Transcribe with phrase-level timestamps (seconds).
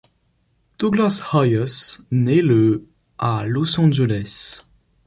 [0.79, 2.87] Douglas Heyes naît le
[3.19, 4.65] à Los Angeles.